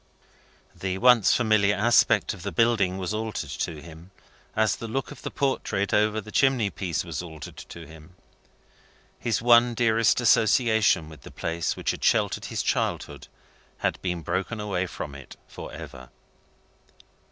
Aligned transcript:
The 0.73 0.97
once 0.97 1.35
familiar 1.35 1.75
aspect 1.75 2.33
of 2.33 2.41
the 2.41 2.51
building 2.51 2.97
was 2.97 3.13
altered 3.13 3.51
to 3.51 3.83
him, 3.83 4.09
as 4.55 4.75
the 4.77 4.87
look 4.87 5.11
of 5.11 5.21
the 5.21 5.29
portrait 5.29 5.93
over 5.93 6.19
the 6.19 6.31
chimney 6.31 6.71
piece 6.71 7.03
was 7.05 7.21
altered 7.21 7.57
to 7.57 7.85
him. 7.85 8.15
His 9.19 9.43
one 9.43 9.75
dearest 9.75 10.19
association 10.19 11.07
with 11.07 11.21
the 11.21 11.29
place 11.29 11.75
which 11.75 11.91
had 11.91 12.03
sheltered 12.03 12.45
his 12.45 12.63
childhood 12.63 13.27
had 13.85 14.01
been 14.01 14.23
broken 14.23 14.59
away 14.59 14.87
from 14.87 15.13
it 15.13 15.35
for 15.47 15.71
ever. 15.71 16.09